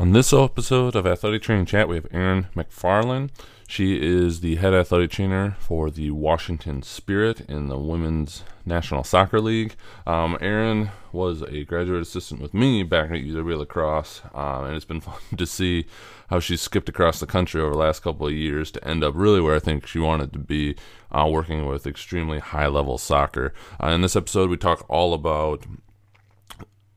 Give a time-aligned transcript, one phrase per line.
[0.00, 3.28] On this episode of Athletic Training Chat, we have Erin McFarland.
[3.68, 9.42] She is the head athletic trainer for the Washington Spirit in the Women's National Soccer
[9.42, 9.74] League.
[10.06, 14.74] Um, Erin was a graduate assistant with me back at UW La Crosse, um, and
[14.74, 15.84] it's been fun to see
[16.30, 19.12] how she's skipped across the country over the last couple of years to end up
[19.14, 20.76] really where I think she wanted to be,
[21.12, 23.52] uh, working with extremely high level soccer.
[23.78, 25.66] Uh, in this episode, we talk all about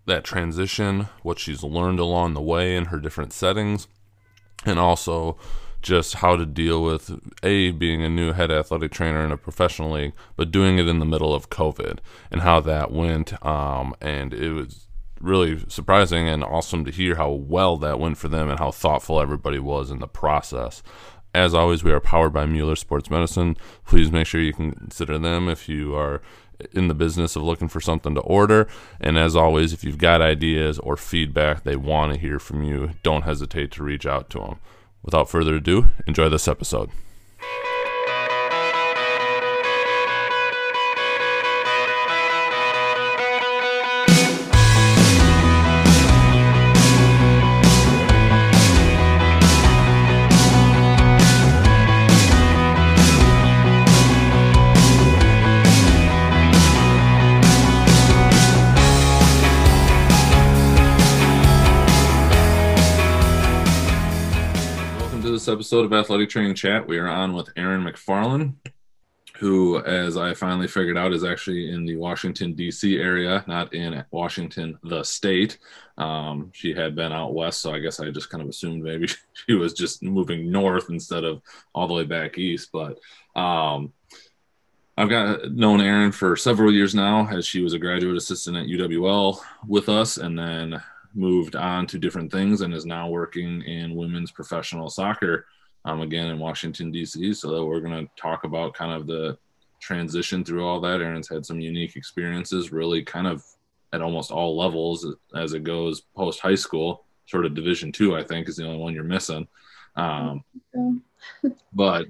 [0.06, 3.88] that transition, what she's learned along the way in her different settings,
[4.66, 5.38] and also
[5.82, 7.12] just how to deal with
[7.44, 11.00] a being a new head athletic trainer in a professional league, but doing it in
[11.00, 12.00] the middle of COVID
[12.32, 13.34] and how that went.
[13.46, 14.88] Um, and it was
[15.20, 19.22] really surprising and awesome to hear how well that went for them and how thoughtful
[19.22, 20.82] everybody was in the process.
[21.36, 23.58] As always, we are powered by Mueller Sports Medicine.
[23.86, 26.22] Please make sure you consider them if you are
[26.72, 28.68] in the business of looking for something to order.
[29.00, 32.92] And as always, if you've got ideas or feedback they want to hear from you,
[33.04, 34.60] don't hesitate to reach out to them.
[35.04, 36.90] Without further ado, enjoy this episode.
[65.44, 66.88] This episode of Athletic Training Chat.
[66.88, 68.54] We are on with Erin McFarland,
[69.36, 72.98] who, as I finally figured out, is actually in the Washington, D.C.
[72.98, 75.58] area, not in Washington, the state.
[75.98, 79.08] Um, she had been out west, so I guess I just kind of assumed maybe
[79.34, 81.42] she was just moving north instead of
[81.76, 82.70] all the way back east.
[82.72, 83.00] But
[83.36, 83.92] um,
[84.96, 88.68] I've got known Erin for several years now, as she was a graduate assistant at
[88.68, 90.82] UWL with us, and then
[91.16, 95.46] moved on to different things and is now working in women's professional soccer
[95.86, 97.34] um, again in Washington, D.C.
[97.34, 99.38] So we're going to talk about kind of the
[99.80, 101.02] transition through all that.
[101.02, 103.44] Erin's had some unique experiences, really kind of
[103.92, 107.06] at almost all levels as it goes post high school.
[107.26, 109.48] Sort of Division two, I think, is the only one you're missing.
[109.96, 110.44] Um,
[111.74, 112.08] but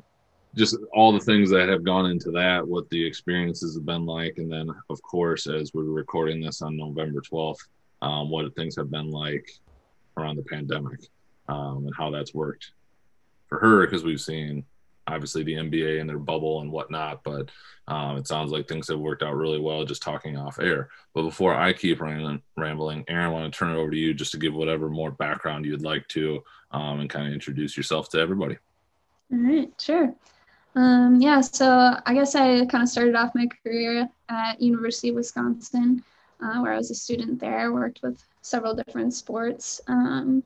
[0.55, 4.37] just all the things that have gone into that, what the experiences have been like,
[4.37, 7.57] and then of course, as we're recording this on November 12th,
[8.03, 9.49] um, what things have been like
[10.17, 10.99] around the pandemic
[11.47, 12.71] um, and how that's worked
[13.47, 14.65] for her because we've seen
[15.07, 17.49] obviously the NBA and their bubble and whatnot, but
[17.87, 20.89] um, it sounds like things have worked out really well just talking off air.
[21.13, 22.41] But before I keep rambling,
[23.07, 25.65] Erin, I want to turn it over to you just to give whatever more background
[25.65, 26.41] you'd like to
[26.71, 28.57] um, and kind of introduce yourself to everybody.
[29.31, 30.13] All right, sure.
[30.75, 35.15] Um, yeah, so I guess I kind of started off my career at University of
[35.15, 36.03] Wisconsin
[36.43, 39.81] uh, where I was a student there, worked with several different sports.
[39.87, 40.43] Um,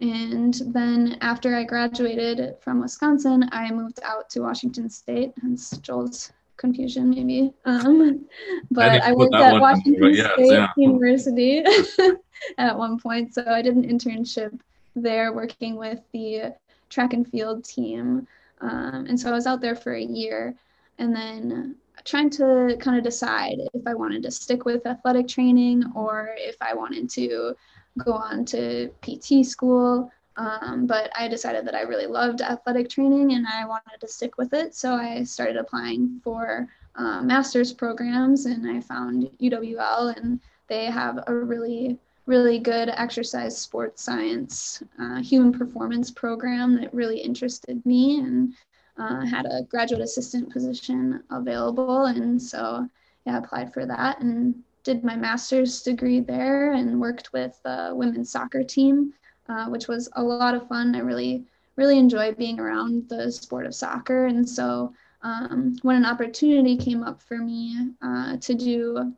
[0.00, 6.32] and then after I graduated from Wisconsin, I moved out to Washington State, hence Joel's
[6.56, 7.52] confusion maybe.
[7.64, 8.26] Um,
[8.70, 10.68] but I, I worked at Washington yes, State yeah.
[10.76, 11.62] University
[12.58, 13.34] at one point.
[13.34, 14.58] So I did an internship
[14.96, 16.54] there working with the
[16.88, 18.26] track and field team.
[18.60, 20.54] Um, and so I was out there for a year.
[20.98, 25.84] And then trying to kind of decide if I wanted to stick with athletic training
[25.94, 27.54] or if I wanted to
[28.04, 30.10] go on to PT school.
[30.36, 34.38] Um, but I decided that I really loved athletic training and I wanted to stick
[34.38, 34.74] with it.
[34.74, 41.22] So I started applying for uh, master's programs and I found UWL and they have
[41.26, 48.20] a really, really good exercise sports science uh, human performance program that really interested me.
[48.20, 48.54] And
[49.00, 52.06] uh, had a graduate assistant position available.
[52.06, 52.88] And so,
[53.26, 58.30] yeah, applied for that and did my master's degree there and worked with the women's
[58.30, 59.12] soccer team,
[59.48, 60.94] uh, which was a lot of fun.
[60.94, 61.44] I really,
[61.76, 64.26] really enjoy being around the sport of soccer.
[64.26, 69.12] And so, um, when an opportunity came up for me uh, to do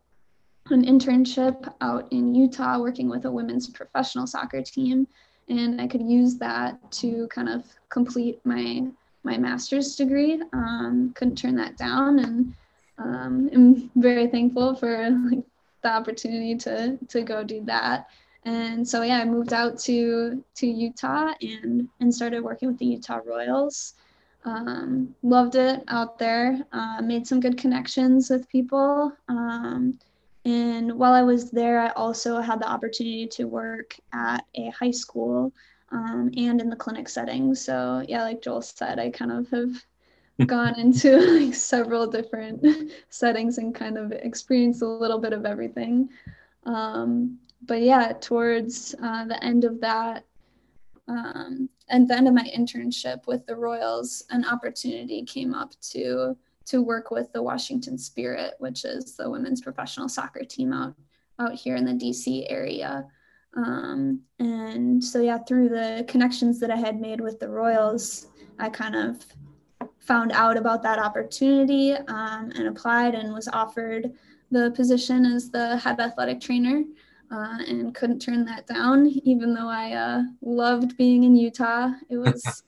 [0.71, 5.07] an internship out in Utah working with a women's professional soccer team,
[5.49, 8.87] and I could use that to kind of complete my
[9.25, 10.41] my master's degree.
[10.53, 12.55] Um, couldn't turn that down, and
[12.99, 15.45] um, I'm very thankful for like,
[15.83, 18.09] the opportunity to to go do that.
[18.45, 22.87] And so yeah, I moved out to to Utah and and started working with the
[22.87, 23.95] Utah Royals.
[24.45, 26.59] Um, loved it out there.
[26.73, 29.13] Uh, made some good connections with people.
[29.29, 29.99] Um,
[30.45, 34.91] and while I was there, I also had the opportunity to work at a high
[34.91, 35.53] school
[35.93, 37.55] um, and in the clinic setting.
[37.55, 39.85] So yeah, like Joel said, I kind of have
[40.47, 42.65] gone into like several different
[43.11, 46.09] settings and kind of experienced a little bit of everything.
[46.65, 50.25] Um, but yeah, towards uh, the end of that
[51.09, 56.37] um, at the end of my internship with the Royals, an opportunity came up to
[56.65, 60.95] to work with the Washington Spirit, which is the women's professional soccer team out
[61.39, 63.07] out here in the DC area.
[63.57, 68.29] Um, and so yeah, through the connections that I had made with the Royals,
[68.59, 69.25] I kind of
[69.99, 74.13] found out about that opportunity um, and applied and was offered
[74.51, 76.83] the position as the head athletic trainer
[77.31, 81.91] uh, and couldn't turn that down, even though I uh, loved being in Utah.
[82.11, 82.63] It was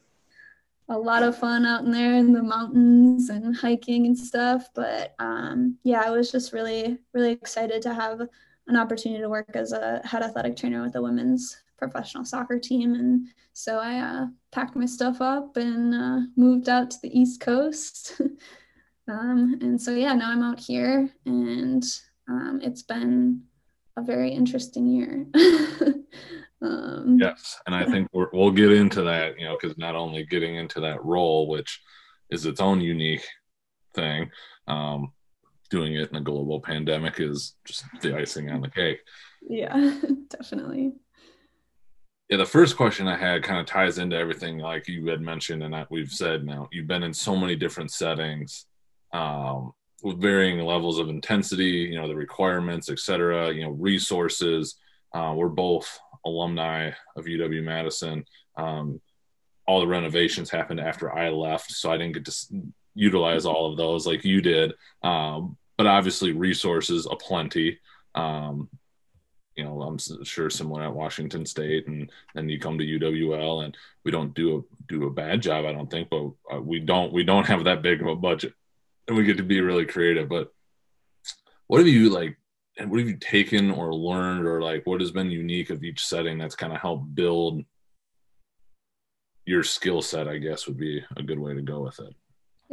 [0.88, 4.68] a lot of fun out in there in the mountains and hiking and stuff.
[4.74, 8.22] But um, yeah, I was just really, really excited to have
[8.66, 12.94] an opportunity to work as a head athletic trainer with a women's professional soccer team.
[12.94, 17.40] And so I uh, packed my stuff up and uh, moved out to the East
[17.40, 18.20] Coast.
[19.08, 21.84] um, and so, yeah, now I'm out here and
[22.28, 23.42] um, it's been
[23.96, 25.26] a very interesting year.
[26.62, 27.60] um, yes.
[27.66, 30.80] And I think we will get into that, you know, because not only getting into
[30.80, 31.80] that role, which
[32.30, 33.26] is its own unique
[33.94, 34.30] thing,
[34.66, 35.12] um,
[35.74, 39.00] doing it in a global pandemic is just the icing on the cake.
[39.42, 39.98] Yeah,
[40.30, 40.92] definitely.
[42.28, 45.64] Yeah, the first question I had kind of ties into everything like you had mentioned
[45.64, 46.68] and that we've said now.
[46.70, 48.66] You've been in so many different settings
[49.12, 49.72] um,
[50.04, 54.76] with varying levels of intensity, you know, the requirements, et cetera, you know, resources.
[55.12, 58.24] Uh, we're both alumni of UW Madison.
[58.56, 59.00] Um,
[59.66, 62.62] all the renovations happened after I left, so I didn't get to
[62.94, 64.72] utilize all of those like you did.
[65.02, 67.78] Um, but obviously, resources aplenty.
[68.14, 68.68] Um,
[69.56, 73.76] you know, I'm sure similar at Washington State, and then you come to UWL, and
[74.04, 77.12] we don't do a do a bad job, I don't think, but uh, we don't
[77.12, 78.54] we don't have that big of a budget,
[79.06, 80.28] and we get to be really creative.
[80.28, 80.52] But
[81.68, 82.36] what have you like?
[82.76, 86.04] And what have you taken or learned, or like what has been unique of each
[86.04, 87.64] setting that's kind of helped build
[89.46, 90.26] your skill set?
[90.26, 92.12] I guess would be a good way to go with it.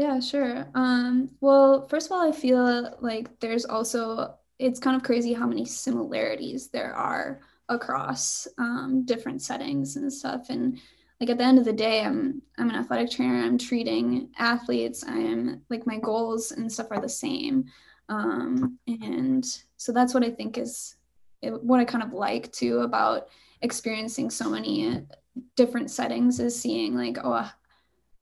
[0.01, 0.65] Yeah, sure.
[0.73, 5.45] Um, well, first of all, I feel like there's also it's kind of crazy how
[5.45, 10.49] many similarities there are across um, different settings and stuff.
[10.49, 10.79] And
[11.19, 13.43] like at the end of the day, I'm I'm an athletic trainer.
[13.43, 15.03] I'm treating athletes.
[15.07, 17.65] I am like my goals and stuff are the same.
[18.09, 19.45] Um, and
[19.77, 20.95] so that's what I think is
[21.43, 23.27] what I kind of like too about
[23.61, 25.05] experiencing so many
[25.55, 27.51] different settings is seeing like oh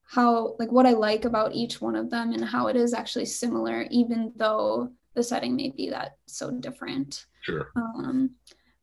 [0.09, 3.25] how like what I like about each one of them and how it is actually
[3.25, 7.25] similar even though the setting may be that so different.
[7.41, 7.69] Sure.
[7.75, 8.31] Um,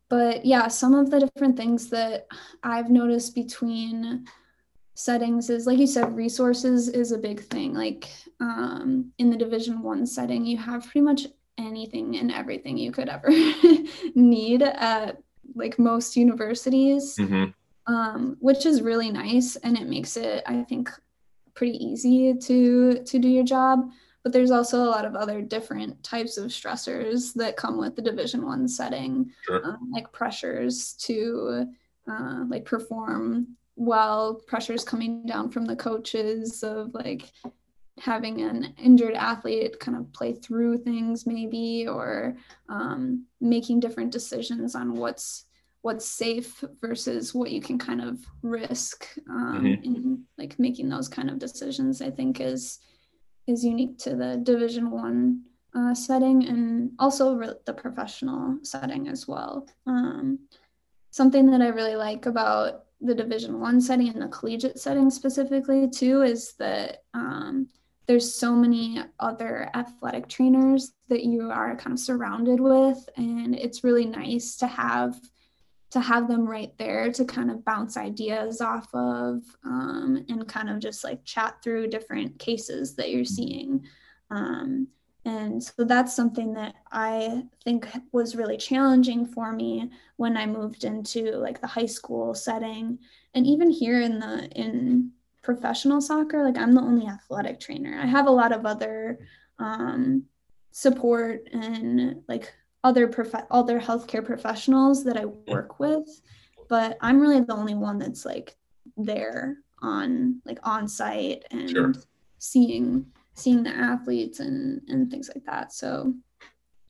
[0.08, 2.28] but yeah, some of the different things that
[2.62, 4.24] I've noticed between
[4.94, 7.74] settings is like you said, resources is a big thing.
[7.74, 8.08] Like
[8.40, 11.26] um, in the Division One setting, you have pretty much
[11.58, 13.30] anything and everything you could ever
[14.14, 15.20] need at
[15.56, 17.16] like most universities.
[17.18, 17.46] Mm-hmm.
[17.88, 20.90] Um, which is really nice and it makes it i think
[21.56, 23.90] pretty easy to to do your job
[24.22, 28.02] but there's also a lot of other different types of stressors that come with the
[28.02, 29.64] division one setting sure.
[29.64, 31.66] um, like pressures to
[32.10, 37.30] uh, like perform well pressures coming down from the coaches of like
[37.98, 42.36] having an injured athlete kind of play through things maybe or
[42.68, 45.45] um, making different decisions on what's
[45.86, 49.84] what's safe versus what you can kind of risk um, mm-hmm.
[49.84, 52.80] in like making those kind of decisions i think is
[53.46, 55.40] is unique to the division one
[55.76, 60.40] uh, setting and also re- the professional setting as well um,
[61.12, 65.88] something that i really like about the division one setting and the collegiate setting specifically
[65.88, 67.68] too is that um,
[68.08, 73.84] there's so many other athletic trainers that you are kind of surrounded with and it's
[73.84, 75.16] really nice to have
[75.90, 80.68] to have them right there to kind of bounce ideas off of um, and kind
[80.68, 83.84] of just like chat through different cases that you're seeing.
[84.30, 84.88] Um,
[85.24, 90.84] and so that's something that I think was really challenging for me when I moved
[90.84, 92.98] into like the high school setting.
[93.34, 95.10] And even here in the in
[95.42, 97.98] professional soccer, like I'm the only athletic trainer.
[98.00, 99.18] I have a lot of other
[99.58, 100.24] um,
[100.70, 102.52] support and like
[102.86, 106.08] other prof- other healthcare professionals that I work with,
[106.68, 108.56] but I'm really the only one that's like
[108.96, 111.94] there on like on site and sure.
[112.38, 115.72] seeing seeing the athletes and and things like that.
[115.72, 116.14] So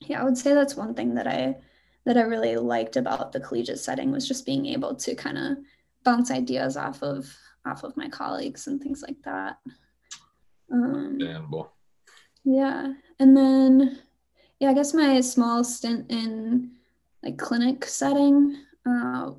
[0.01, 1.55] yeah, I would say that's one thing that I
[2.05, 5.57] that I really liked about the collegiate setting was just being able to kind of
[6.03, 7.27] bounce ideas off of
[7.65, 9.57] off of my colleagues and things like that.
[10.71, 11.17] Um,
[12.43, 13.99] yeah, and then
[14.59, 16.71] yeah, I guess my small stint in
[17.23, 19.31] like clinic setting uh,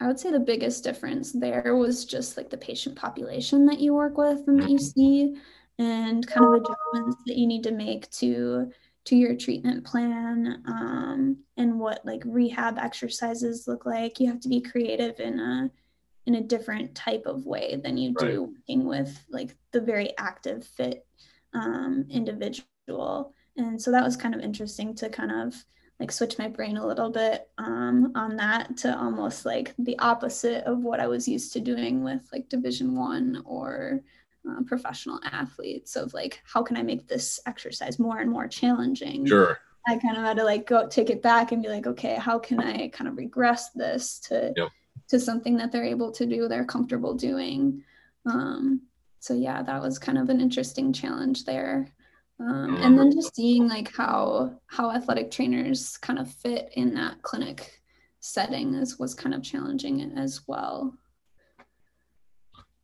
[0.00, 3.94] I would say the biggest difference there was just like the patient population that you
[3.94, 5.36] work with and that you see,
[5.78, 8.70] and kind of the adjustments that you need to make to
[9.06, 14.20] to your treatment plan um, and what like rehab exercises look like.
[14.20, 15.70] You have to be creative in a
[16.26, 18.30] in a different type of way than you right.
[18.30, 21.06] do working with like the very active fit
[21.54, 23.34] um, individual.
[23.58, 25.64] And so that was kind of interesting to kind of
[26.00, 30.64] like switch my brain a little bit um, on that to almost like the opposite
[30.64, 34.00] of what I was used to doing with like division one or
[34.48, 39.26] uh, professional athletes of like how can I make this exercise more and more challenging.
[39.26, 39.58] Sure.
[39.88, 42.38] I kind of had to like go take it back and be like, okay, how
[42.38, 44.68] can I kind of regress this to yep.
[45.08, 47.82] to something that they're able to do, they're comfortable doing.
[48.24, 48.82] Um,
[49.18, 51.92] so yeah, that was kind of an interesting challenge there.
[52.40, 57.20] Um, and then just seeing like how how athletic trainers kind of fit in that
[57.22, 57.80] clinic
[58.20, 60.94] setting is was kind of challenging as well.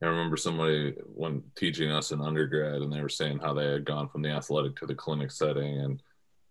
[0.02, 3.84] I remember somebody when teaching us in undergrad, and they were saying how they had
[3.84, 6.02] gone from the athletic to the clinic setting, and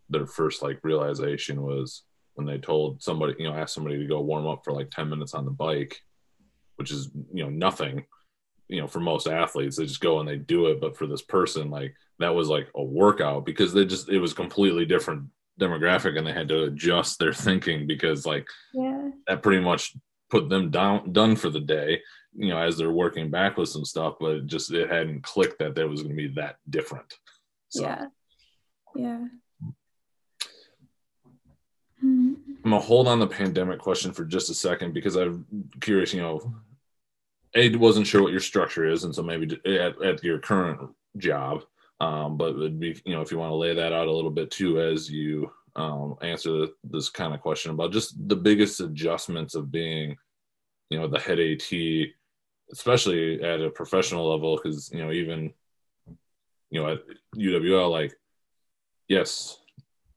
[0.09, 2.03] their first like realization was
[2.35, 5.09] when they told somebody, you know, asked somebody to go warm up for like ten
[5.09, 6.01] minutes on the bike,
[6.77, 8.05] which is you know nothing,
[8.69, 10.81] you know, for most athletes, they just go and they do it.
[10.81, 14.33] But for this person, like that was like a workout because they just it was
[14.33, 15.25] completely different
[15.59, 19.09] demographic and they had to adjust their thinking because like yeah.
[19.27, 19.95] that pretty much
[20.29, 22.01] put them down done for the day
[22.35, 25.59] you know as they're working back with some stuff but it just it hadn't clicked
[25.59, 27.13] that there was going to be that different
[27.69, 27.83] so.
[27.83, 28.05] yeah
[28.95, 29.25] yeah
[32.03, 35.45] I'm gonna hold on the pandemic question for just a second because I'm
[35.79, 36.13] curious.
[36.13, 36.53] You know,
[37.55, 41.63] A wasn't sure what your structure is, and so maybe at, at your current job,
[42.03, 44.31] um, but it'd be, you know, if you want to lay that out a little
[44.31, 49.55] bit too as you um, answer this kind of question about just the biggest adjustments
[49.55, 50.17] of being,
[50.89, 51.71] you know, the head AT,
[52.71, 55.53] especially at a professional level, because, you know, even,
[56.69, 56.99] you know, at
[57.37, 58.13] UWL, like,
[59.07, 59.59] yes,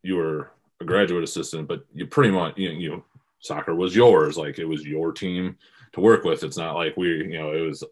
[0.03, 0.51] you were
[0.81, 3.05] a graduate assistant, but you pretty much, you know
[3.39, 4.37] soccer was yours.
[4.37, 5.57] Like it was your team
[5.93, 6.43] to work with.
[6.43, 7.85] It's not like we, you know, it was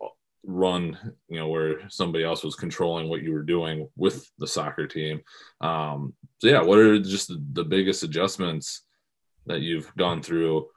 [0.46, 0.98] run,
[1.28, 5.20] you know, where somebody else was controlling what you were doing with the soccer team.
[5.60, 8.82] Um, so yeah, what are just the biggest adjustments
[9.46, 10.68] that you've gone through,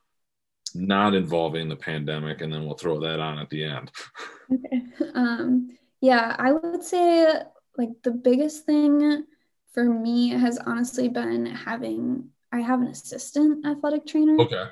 [0.74, 3.91] not involving the pandemic, and then we'll throw that on at the end.
[4.50, 4.81] Okay.
[5.13, 7.27] Um, yeah, I would say
[7.77, 9.25] like the biggest thing
[9.74, 14.38] for me has honestly been having I have an assistant athletic trainer.
[14.39, 14.63] Okay.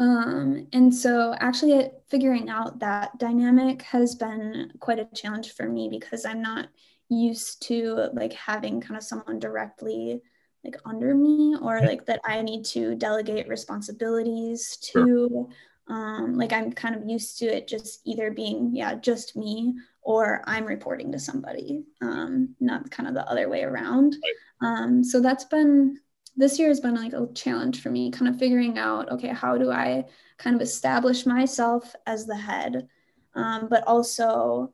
[0.00, 5.88] Um, and so actually figuring out that dynamic has been quite a challenge for me
[5.88, 6.68] because I'm not
[7.08, 10.22] used to like having kind of someone directly
[10.64, 15.28] like under me or like that I need to delegate responsibilities to.
[15.30, 15.48] Sure.
[15.90, 20.42] Um, like I'm kind of used to it just either being, yeah, just me or
[20.46, 24.16] I'm reporting to somebody, um, not kind of the other way around.
[24.60, 24.68] Right.
[24.68, 25.98] Um, so that's been
[26.38, 29.58] this year has been like a challenge for me, kind of figuring out, okay, how
[29.58, 30.04] do I
[30.38, 32.88] kind of establish myself as the head,
[33.34, 34.72] um, but also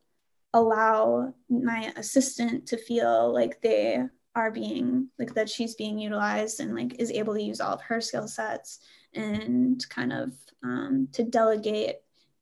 [0.52, 4.04] allow my assistant to feel like they
[4.36, 7.80] are being like that she's being utilized and like is able to use all of
[7.80, 8.80] her skill sets
[9.14, 11.96] and kind of um, to delegate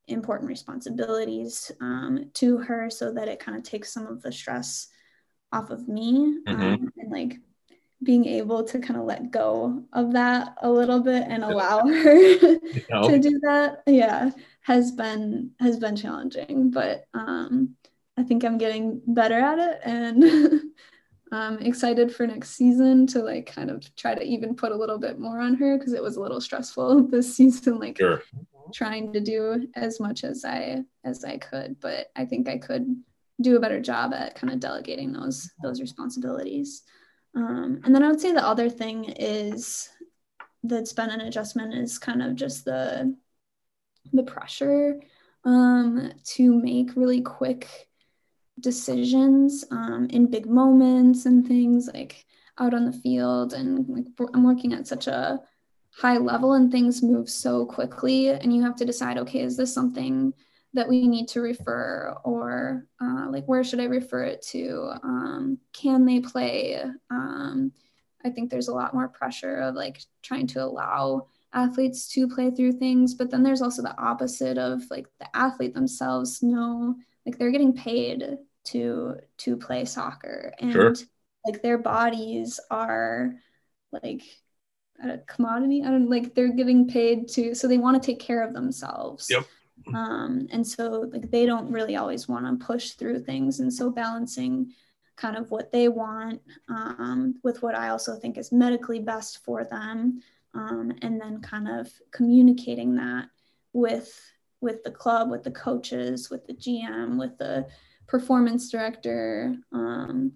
[0.09, 4.89] important responsibilities um, to her so that it kind of takes some of the stress
[5.53, 6.61] off of me mm-hmm.
[6.61, 7.39] um, and like
[8.03, 12.37] being able to kind of let go of that a little bit and allow her
[12.39, 14.31] to do that yeah
[14.63, 17.75] has been has been challenging but um
[18.17, 20.63] i think i'm getting better at it and
[21.33, 24.99] i'm excited for next season to like kind of try to even put a little
[24.99, 28.23] bit more on her because it was a little stressful this season like sure.
[28.73, 32.97] trying to do as much as i as i could but i think i could
[33.41, 36.83] do a better job at kind of delegating those those responsibilities
[37.35, 39.89] um, and then I would say the other thing is
[40.63, 43.17] that's been an adjustment is kind of just the
[44.13, 45.01] the pressure
[45.45, 47.89] um, to make really quick
[48.61, 52.25] decisions um, in big moments and things like
[52.59, 55.41] out on the field and like I'm working at such a
[55.95, 59.73] high level and things move so quickly and you have to decide okay is this
[59.73, 60.33] something
[60.75, 65.59] that we need to refer or uh, like where should i refer it to um,
[65.73, 67.73] can they play um,
[68.25, 72.51] i think there's a lot more pressure of like trying to allow athletes to play
[72.51, 76.95] through things but then there's also the opposite of like the athlete themselves know
[77.27, 80.95] like they're getting paid to to play soccer and sure.
[81.47, 83.35] like their bodies are
[83.93, 84.23] like
[85.03, 85.83] at a commodity.
[85.83, 89.29] I don't like they're getting paid to so they want to take care of themselves.
[89.31, 89.47] Yep.
[89.95, 93.61] Um, and so like they don't really always want to push through things.
[93.61, 94.73] And so balancing
[95.17, 99.65] kind of what they want um, with what I also think is medically best for
[99.65, 100.21] them.
[100.55, 103.29] Um, and then kind of communicating that
[103.73, 104.21] with
[104.61, 107.67] with the club, with the coaches, with the GM, with the
[108.07, 110.33] performance director, um,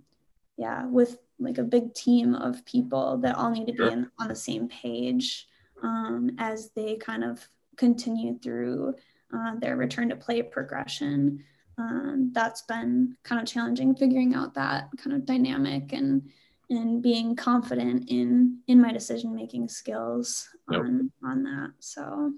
[0.56, 3.86] yeah, with like a big team of people that all need to sure.
[3.86, 5.46] be in, on the same page
[5.82, 8.94] um, as they kind of continue through
[9.34, 11.44] uh, their return to play progression.
[11.78, 16.22] Um, that's been kind of challenging figuring out that kind of dynamic and
[16.70, 20.80] and being confident in in my decision making skills yep.
[20.80, 22.32] on on that so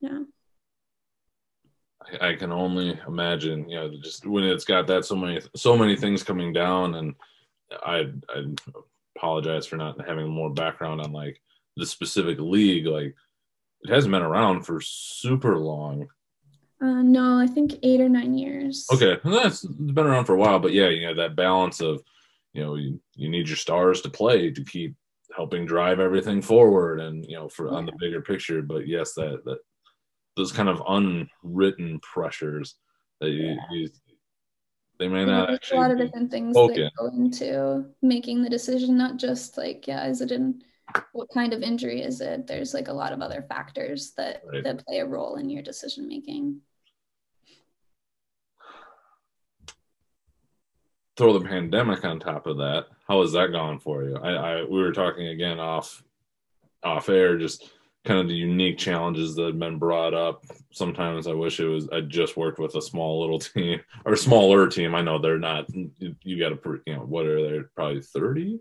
[0.00, 0.20] yeah
[2.20, 5.76] I, I can only imagine you know just when it's got that so many so
[5.76, 7.14] many things coming down and
[7.84, 8.44] i i
[9.16, 11.40] apologize for not having more background on like
[11.76, 13.14] the specific league like
[13.82, 16.08] it hasn't been around for super long
[16.80, 18.86] uh, no, I think eight or nine years.
[18.92, 22.02] Okay, well, that's been around for a while, but yeah, you know that balance of,
[22.52, 24.94] you know, you, you need your stars to play to keep
[25.34, 27.76] helping drive everything forward, and you know, for yeah.
[27.76, 28.60] on the bigger picture.
[28.60, 29.58] But yes, that that
[30.36, 32.74] those kind of unwritten pressures
[33.20, 33.56] that you, yeah.
[33.70, 33.88] you
[34.98, 36.82] they may not actually a lot of different things spoken.
[36.82, 40.62] that go into making the decision, not just like yeah, is it in
[41.12, 42.46] what kind of injury is it?
[42.46, 44.62] There's like a lot of other factors that right.
[44.64, 46.60] that play a role in your decision making.
[51.16, 52.86] Throw the pandemic on top of that.
[53.08, 54.16] How has that gone for you?
[54.16, 56.02] I, I we were talking again off
[56.84, 57.70] off air, just
[58.04, 60.44] kind of the unique challenges that have been brought up.
[60.70, 64.68] Sometimes I wish it was I just worked with a small little team or smaller
[64.68, 64.94] team.
[64.94, 65.66] I know they're not.
[65.98, 67.66] You got to you know what are they?
[67.74, 68.60] Probably thirty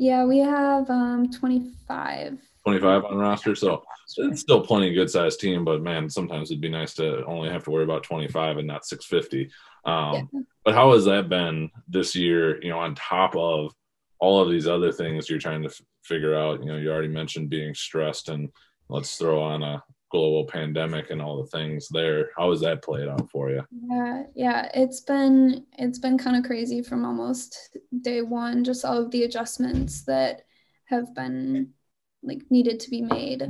[0.00, 2.38] yeah, we have um 25.
[2.64, 3.54] 25 on roster.
[3.54, 3.84] So
[4.16, 7.50] it's still plenty of good sized team, but man, sometimes it'd be nice to only
[7.50, 9.50] have to worry about 25 and not 650.
[9.84, 10.40] Um, yeah.
[10.64, 13.74] But how has that been this year, you know, on top of
[14.18, 16.60] all of these other things you're trying to f- figure out?
[16.60, 18.48] You know, you already mentioned being stressed, and
[18.88, 22.30] let's throw on a global pandemic and all the things there.
[22.36, 23.64] How has that played out for you?
[23.70, 28.98] Yeah yeah it's been it's been kind of crazy from almost day one just all
[28.98, 30.42] of the adjustments that
[30.86, 31.70] have been
[32.22, 33.42] like needed to be made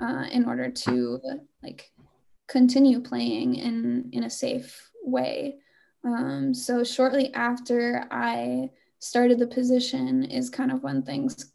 [0.00, 1.20] uh, in order to
[1.62, 1.90] like
[2.48, 5.56] continue playing in in a safe way.
[6.04, 11.52] Um, so shortly after i started the position is kind of when things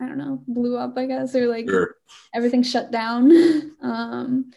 [0.00, 1.96] I don't know, blew up, I guess, or like sure.
[2.34, 3.30] everything shut down.
[3.82, 4.50] um,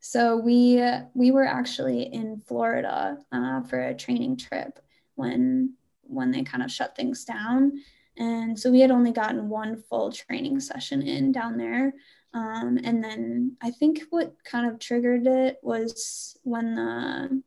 [0.00, 0.82] so we
[1.14, 4.78] we were actually in Florida uh, for a training trip
[5.14, 7.80] when when they kind of shut things down,
[8.16, 11.94] and so we had only gotten one full training session in down there.
[12.32, 17.42] Um, and then I think what kind of triggered it was when the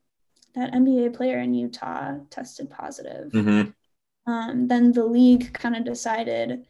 [0.56, 3.32] that NBA player in Utah tested positive.
[3.32, 4.32] Mm-hmm.
[4.32, 6.66] Um, then the league kind of decided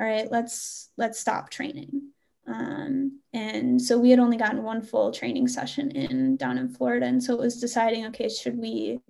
[0.00, 2.10] all right let's let's stop training.
[2.46, 7.06] Um, and so we had only gotten one full training session in down in florida.
[7.06, 9.00] And so it was deciding okay should we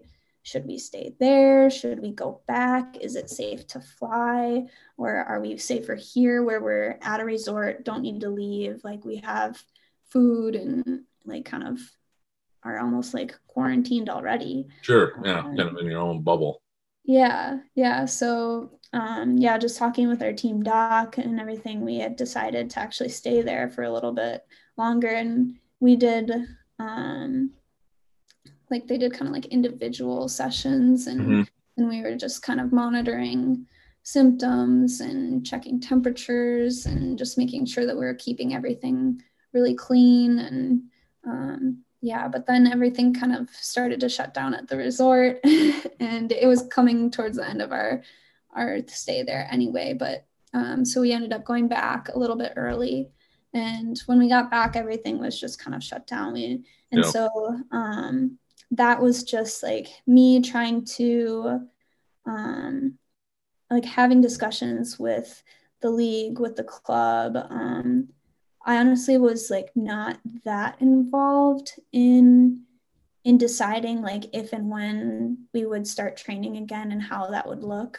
[0.42, 1.70] should we stay there?
[1.70, 2.96] Should we go back?
[3.00, 4.66] Is it safe to fly?
[4.96, 8.80] Or are we safer here where we're at a resort don't need to leave?
[8.82, 9.62] Like we have
[10.08, 11.78] food and like kind of
[12.62, 14.66] are almost like quarantined already.
[14.82, 16.62] Sure yeah um, kind of in your own bubble.
[17.04, 18.06] Yeah yeah.
[18.06, 22.80] So um, yeah, just talking with our team doc and everything, we had decided to
[22.80, 24.44] actually stay there for a little bit
[24.76, 25.08] longer.
[25.08, 26.32] And we did,
[26.78, 27.50] um,
[28.70, 31.42] like, they did kind of like individual sessions, and, mm-hmm.
[31.76, 33.66] and we were just kind of monitoring
[34.02, 39.22] symptoms and checking temperatures and just making sure that we were keeping everything
[39.52, 40.38] really clean.
[40.38, 40.82] And
[41.24, 45.38] um, yeah, but then everything kind of started to shut down at the resort,
[46.00, 48.02] and it was coming towards the end of our
[48.54, 49.94] our stay there anyway.
[49.94, 53.08] But um, so we ended up going back a little bit early.
[53.52, 56.32] And when we got back, everything was just kind of shut down.
[56.32, 57.10] We, and yeah.
[57.10, 58.38] so um,
[58.72, 61.60] that was just like me trying to,
[62.26, 62.98] um,
[63.70, 65.42] like having discussions with
[65.80, 67.36] the league, with the club.
[67.36, 68.08] Um,
[68.64, 72.62] I honestly was like not that involved in
[73.24, 77.62] in deciding like if and when we would start training again and how that would
[77.62, 77.98] look.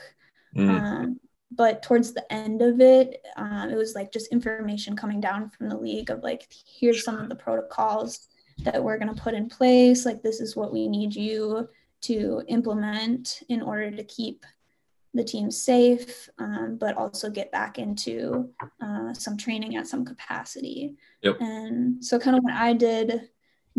[0.56, 0.70] Mm.
[0.70, 1.20] Um,
[1.52, 5.68] but towards the end of it, um, it was like just information coming down from
[5.68, 9.50] the league of like, here's some of the protocols that we're going to put in
[9.50, 10.06] place.
[10.06, 11.68] Like, this is what we need you
[12.02, 14.46] to implement in order to keep
[15.14, 18.50] the team safe, um, but also get back into
[18.82, 20.96] uh, some training at some capacity.
[21.22, 21.42] Yep.
[21.42, 23.30] And so, kind of what I did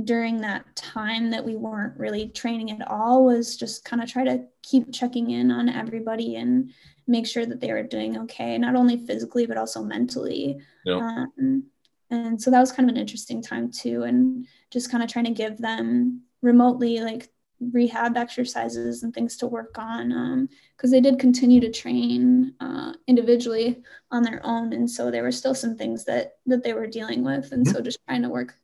[0.05, 4.25] during that time that we weren't really training at all was just kind of try
[4.25, 6.73] to keep checking in on everybody and
[7.07, 10.59] make sure that they were doing okay, not only physically, but also mentally.
[10.87, 10.97] Yep.
[10.97, 11.65] Um,
[12.11, 14.05] and so that was kind of an interesting time too.
[14.05, 17.29] And just kind of trying to give them remotely like
[17.71, 22.93] rehab exercises and things to work on because um, they did continue to train uh,
[23.07, 26.89] individually on their own and so there were still some things that that they were
[26.89, 28.57] dealing with and so just trying to work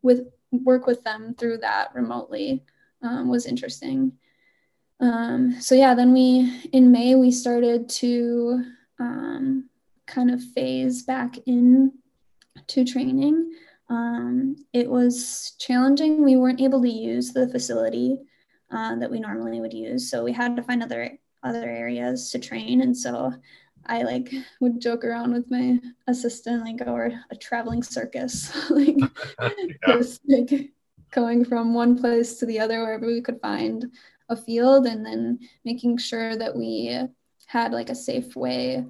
[0.00, 2.64] with work with them through that remotely
[3.02, 4.12] um, was interesting
[5.00, 8.62] um, so yeah then we in may we started to
[8.98, 9.68] um,
[10.06, 11.92] kind of phase back in
[12.66, 13.52] to training
[13.88, 18.20] um, it was challenging we weren't able to use the facility
[18.70, 20.10] uh, that we normally would use.
[20.10, 22.80] So we had to find other other areas to train.
[22.80, 23.32] And so
[23.88, 28.96] I like would joke around with my assistant, like, we're a traveling circus, like
[29.40, 29.48] yeah.
[29.86, 30.72] just like
[31.10, 33.86] going from one place to the other wherever we could find
[34.28, 36.98] a field, and then making sure that we
[37.46, 38.84] had like a safe way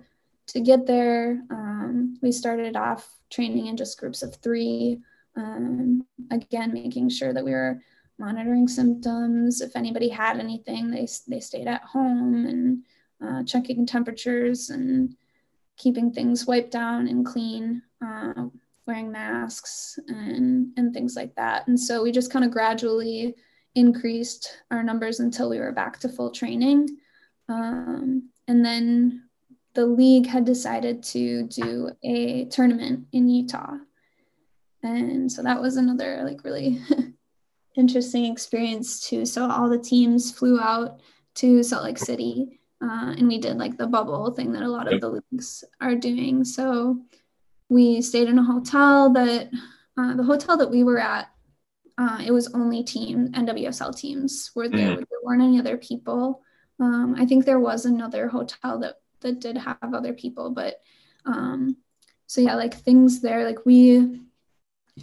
[0.48, 1.42] to get there.
[1.50, 5.00] Um, we started off training in just groups of three.
[5.36, 7.82] Um, again, making sure that we were
[8.18, 9.60] monitoring symptoms.
[9.60, 12.82] If anybody had anything, they, they stayed at home and
[13.24, 15.16] uh, checking temperatures and
[15.76, 18.46] keeping things wiped down and clean, uh,
[18.86, 21.66] wearing masks and, and things like that.
[21.66, 23.34] And so we just kind of gradually
[23.74, 26.88] increased our numbers until we were back to full training.
[27.48, 29.24] Um, and then
[29.74, 33.76] the league had decided to do a tournament in Utah.
[34.82, 36.80] And so that was another like really
[37.76, 39.26] interesting experience too.
[39.26, 41.00] So all the teams flew out
[41.36, 44.92] to Salt Lake City, uh, and we did like the bubble thing that a lot
[44.92, 46.44] of the leagues are doing.
[46.44, 47.00] So
[47.68, 49.50] we stayed in a hotel that
[49.98, 51.28] uh, the hotel that we were at.
[51.98, 54.90] Uh, it was only team NWSL teams were there.
[54.90, 54.96] Mm.
[54.96, 56.42] There weren't any other people.
[56.78, 60.82] Um, I think there was another hotel that that did have other people, but
[61.24, 61.78] um,
[62.26, 63.46] so yeah, like things there.
[63.46, 64.20] Like we,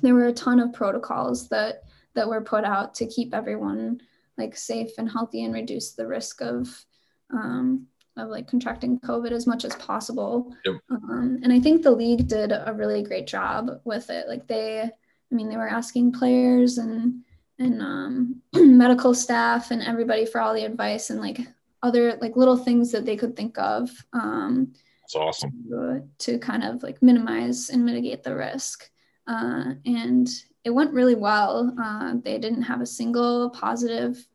[0.03, 1.81] there were a ton of protocols that
[2.13, 3.99] that were put out to keep everyone
[4.37, 6.85] like safe and healthy and reduce the risk of
[7.33, 10.55] um, of like contracting COVID as much as possible.
[10.65, 10.75] Yep.
[10.91, 14.27] Um, and I think the league did a really great job with it.
[14.27, 17.23] Like they, I mean, they were asking players and
[17.59, 21.39] and um, medical staff and everybody for all the advice and like
[21.81, 23.89] other like little things that they could think of.
[24.13, 25.51] Um, That's awesome.
[25.69, 28.89] To, to kind of like minimize and mitigate the risk.
[29.27, 30.29] Uh, and
[30.63, 31.73] it went really well.
[31.81, 34.25] Uh, they didn't have a single positive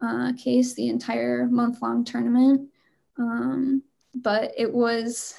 [0.00, 2.68] uh, case the entire month long tournament,
[3.18, 3.82] um,
[4.14, 5.34] but it was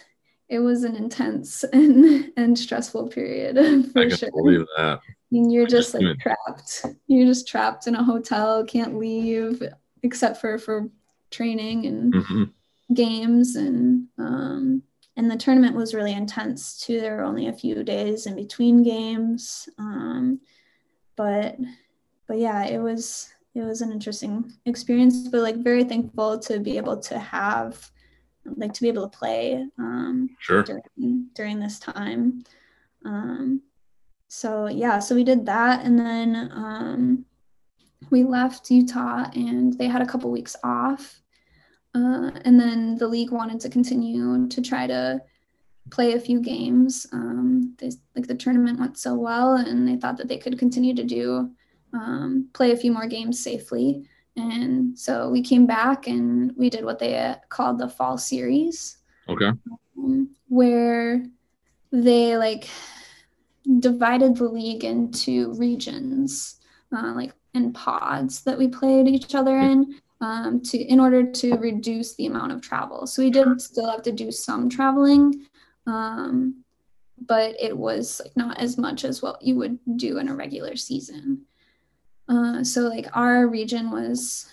[0.49, 3.55] it was an intense and, and stressful period
[3.93, 4.31] for I can sure.
[4.31, 4.99] believe that.
[4.99, 6.85] I mean, you're just like trapped.
[7.07, 9.61] You're just trapped in a hotel, can't leave
[10.03, 10.89] except for for
[11.31, 12.43] training and mm-hmm.
[12.93, 14.83] games and um,
[15.17, 17.01] and the tournament was really intense too.
[17.01, 20.39] There were only a few days in between games, um,
[21.15, 21.57] but
[22.27, 25.27] but yeah, it was it was an interesting experience.
[25.27, 27.91] But like very thankful to be able to have
[28.55, 30.63] like to be able to play um, sure.
[30.63, 32.43] during during this time.
[33.05, 33.61] Um,
[34.27, 37.25] so yeah, so we did that, and then um,
[38.09, 41.21] we left Utah, and they had a couple weeks off
[41.97, 45.21] uh, and then the league wanted to continue to try to
[45.89, 47.07] play a few games.
[47.11, 50.93] Um, they, like the tournament went so well, and they thought that they could continue
[50.93, 51.51] to do
[51.93, 54.07] um, play a few more games safely.
[54.35, 58.97] And so we came back and we did what they uh, called the fall series.
[59.27, 59.51] Okay.
[59.97, 61.25] Um, where
[61.91, 62.69] they like
[63.79, 66.59] divided the league into regions,
[66.95, 71.55] uh, like in pods that we played each other in um, to in order to
[71.55, 73.07] reduce the amount of travel.
[73.07, 75.45] So we did still have to do some traveling,
[75.85, 76.63] um,
[77.25, 80.75] but it was like not as much as what you would do in a regular
[80.75, 81.46] season.
[82.29, 84.49] Uh, so like our region was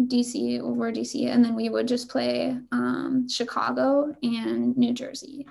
[0.00, 5.46] DC over DC, and then we would just play um, Chicago and New Jersey,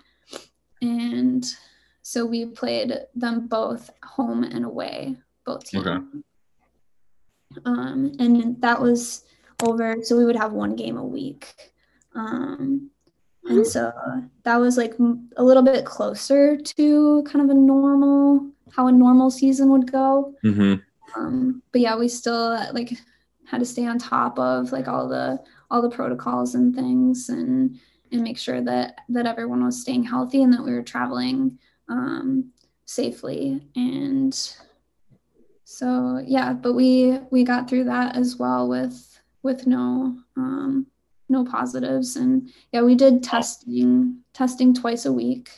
[0.81, 1.45] and
[2.01, 5.85] so we played them both home and away, both teams.
[5.85, 5.99] Okay.
[7.65, 9.25] Um, and that was
[9.63, 11.53] over so we would have one game a week
[12.15, 12.89] um,
[13.45, 13.91] and so
[14.43, 14.93] that was like
[15.37, 20.33] a little bit closer to kind of a normal how a normal season would go
[20.43, 20.75] mm-hmm.
[21.15, 22.91] Um, but yeah we still like
[23.49, 25.41] had to stay on top of like all the
[25.71, 27.79] all the protocols and things and
[28.11, 31.57] and make sure that that everyone was staying healthy and that we were traveling
[31.89, 32.51] um,
[32.85, 33.61] safely.
[33.75, 34.33] And
[35.63, 40.87] so yeah but we we got through that as well with with no um,
[41.27, 42.15] no positives.
[42.15, 45.51] And yeah we did testing testing twice a week.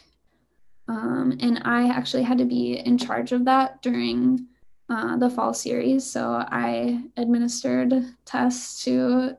[0.88, 4.48] Um, and i actually had to be in charge of that during
[4.92, 7.94] uh, the fall series so i administered
[8.26, 9.36] tests to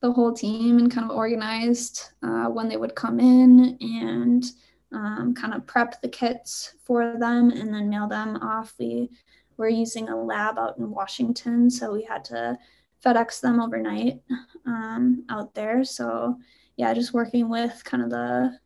[0.00, 4.52] the whole team and kind of organized uh, when they would come in and
[4.92, 9.08] um, kind of prep the kits for them and then mail them off we
[9.56, 12.56] were using a lab out in washington so we had to
[13.04, 14.20] FedEx them overnight
[14.66, 15.84] um, out there.
[15.84, 16.38] So
[16.76, 18.58] yeah, just working with kind of the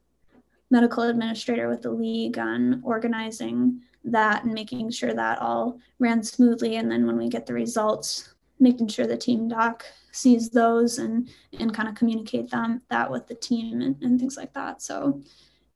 [0.71, 6.77] medical administrator with the league on organizing that and making sure that all ran smoothly.
[6.77, 11.29] And then when we get the results, making sure the team doc sees those and
[11.59, 14.83] and kind of communicate them that with the team and, and things like that.
[14.83, 15.21] So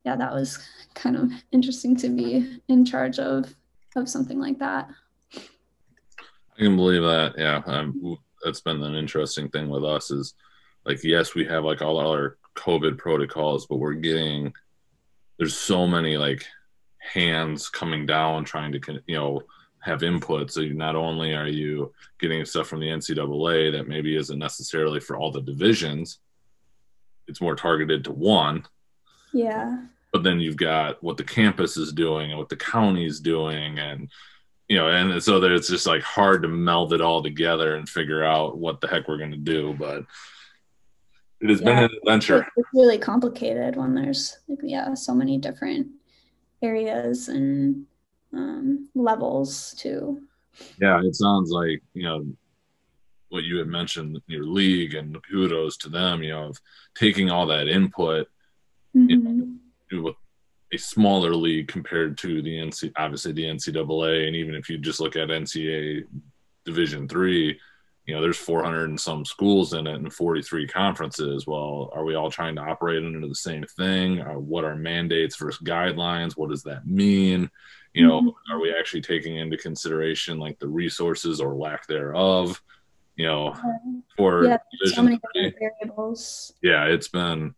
[0.04, 0.58] yeah, that was
[0.94, 3.54] kind of interesting to be in charge of
[3.96, 4.88] of something like that.
[5.34, 7.34] I can believe that.
[7.36, 10.34] Yeah, um, that's been an interesting thing with us is
[10.84, 14.52] like yes we have like all our covid protocols but we're getting
[15.38, 16.44] there's so many like
[17.12, 19.40] hands coming down trying to you know
[19.80, 24.38] have input so not only are you getting stuff from the ncaa that maybe isn't
[24.38, 26.18] necessarily for all the divisions
[27.26, 28.64] it's more targeted to one
[29.32, 29.78] yeah
[30.12, 34.10] but then you've got what the campus is doing and what the county's doing and
[34.68, 37.88] you know, and so that it's just like hard to meld it all together and
[37.88, 39.74] figure out what the heck we're going to do.
[39.78, 40.04] But
[41.40, 42.46] it has yeah, been an adventure.
[42.56, 45.88] It's really complicated when there's like, yeah, so many different
[46.62, 47.86] areas and
[48.32, 50.22] um, levels too.
[50.80, 52.26] Yeah, it sounds like you know
[53.30, 56.22] what you had mentioned your league and kudos to them.
[56.22, 56.58] You know, of
[56.94, 58.26] taking all that input
[58.96, 59.54] mm-hmm.
[59.90, 60.16] you know, with
[60.72, 65.00] a smaller league compared to the NC, obviously the NCAA, and even if you just
[65.00, 66.04] look at NCAA
[66.64, 67.58] Division three,
[68.08, 71.46] you know, there's 400 and some schools in it and 43 conferences.
[71.46, 74.22] Well, are we all trying to operate under the same thing?
[74.22, 76.32] Uh, what are mandates versus guidelines?
[76.32, 77.50] What does that mean?
[77.92, 78.52] You know, mm-hmm.
[78.52, 82.62] are we actually taking into consideration like the resources or lack thereof?
[83.16, 83.54] You know,
[84.16, 86.54] for yeah, so many variables.
[86.62, 87.54] Yeah, it's been.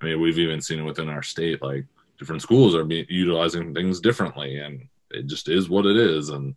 [0.00, 1.86] I mean, we've even seen it within our state, like
[2.20, 6.28] different schools are be, utilizing things differently, and it just is what it is.
[6.28, 6.54] And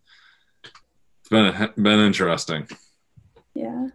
[0.62, 2.68] it's been been interesting.
[3.56, 3.88] Yeah.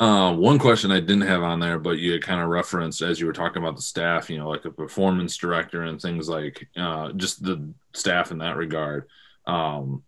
[0.00, 3.26] Uh, one question I didn't have on there, but you kind of referenced as you
[3.26, 7.12] were talking about the staff, you know, like a performance director and things like uh,
[7.12, 9.08] just the staff in that regard.
[9.46, 10.02] Um,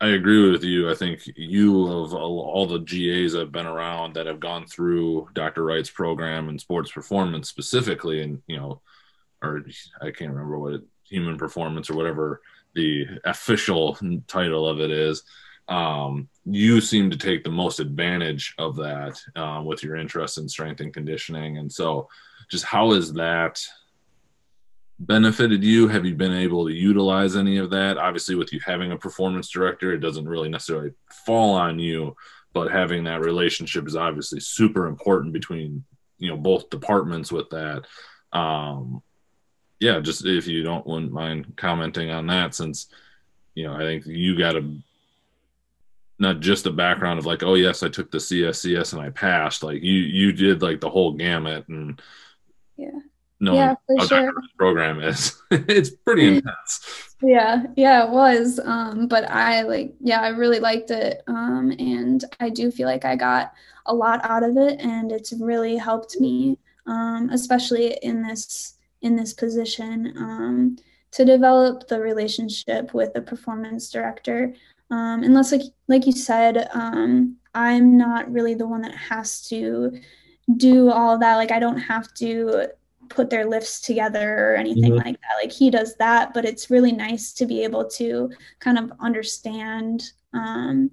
[0.00, 0.90] I agree with you.
[0.90, 5.64] I think you of all the GAs have been around that have gone through Dr.
[5.64, 8.82] Wright's program and sports performance specifically, and you know,
[9.42, 9.62] or
[10.00, 12.42] I can't remember what it, human performance or whatever
[12.74, 13.96] the official
[14.26, 15.22] title of it is.
[15.68, 20.48] Um, you seem to take the most advantage of that uh, with your interest in
[20.48, 21.58] strength and conditioning.
[21.58, 22.08] And so,
[22.50, 23.64] just how has that
[24.98, 25.88] benefited you?
[25.88, 27.96] Have you been able to utilize any of that?
[27.96, 30.92] Obviously, with you having a performance director, it doesn't really necessarily
[31.26, 32.14] fall on you,
[32.52, 35.84] but having that relationship is obviously super important between
[36.18, 37.84] you know both departments with that.
[38.32, 39.02] Um,
[39.80, 42.88] yeah, just if you don't wouldn't mind commenting on that, since
[43.54, 44.76] you know I think you got a
[46.18, 49.62] not just a background of like, oh yes, I took the CSCS and I passed.
[49.62, 52.00] Like you you did like the whole gamut and
[52.76, 52.98] yeah.
[53.40, 54.32] No, yeah, for sure.
[54.56, 57.14] program is it's pretty intense.
[57.20, 58.60] Yeah, yeah, it was.
[58.64, 61.22] Um, but I like, yeah, I really liked it.
[61.26, 63.52] Um, and I do feel like I got
[63.86, 69.16] a lot out of it, and it's really helped me, um, especially in this in
[69.16, 70.76] this position um,
[71.10, 74.54] to develop the relationship with the performance director.
[74.90, 79.98] Um, unless, like like you said, um, I'm not really the one that has to
[80.56, 81.36] do all that.
[81.36, 82.68] Like I don't have to
[83.08, 85.06] put their lifts together or anything mm-hmm.
[85.06, 85.42] like that.
[85.42, 90.02] Like he does that, but it's really nice to be able to kind of understand
[90.32, 90.90] um,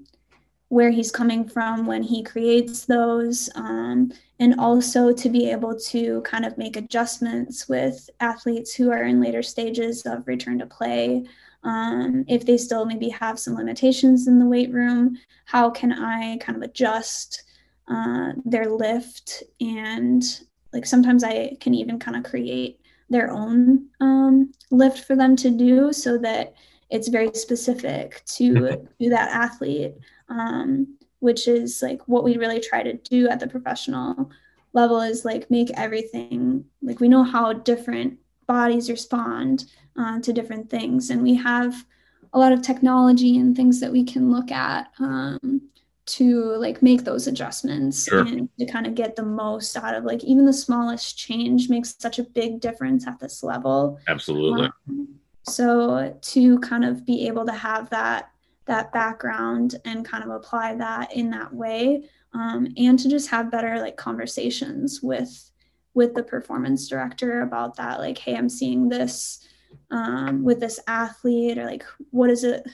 [0.71, 6.21] where he's coming from when he creates those, um, and also to be able to
[6.21, 11.25] kind of make adjustments with athletes who are in later stages of return to play.
[11.63, 16.37] Um, if they still maybe have some limitations in the weight room, how can I
[16.37, 17.43] kind of adjust
[17.89, 19.43] uh, their lift?
[19.59, 20.23] And
[20.71, 22.79] like sometimes I can even kind of create
[23.09, 26.53] their own um, lift for them to do so that
[26.89, 29.95] it's very specific to, to that athlete.
[30.31, 34.31] Um, which is like what we really try to do at the professional
[34.73, 38.17] level is like make everything like we know how different
[38.47, 39.65] bodies respond
[39.97, 41.09] uh, to different things.
[41.09, 41.85] And we have
[42.33, 45.61] a lot of technology and things that we can look at um,
[46.07, 48.21] to like make those adjustments sure.
[48.21, 51.95] and to kind of get the most out of like even the smallest change makes
[51.99, 53.99] such a big difference at this level.
[54.07, 54.69] Absolutely.
[54.89, 55.07] Um,
[55.43, 58.30] so to kind of be able to have that
[58.71, 63.51] that background and kind of apply that in that way um, and to just have
[63.51, 65.51] better like conversations with
[65.93, 69.45] with the performance director about that like hey i'm seeing this
[69.91, 72.65] um, with this athlete or like what is it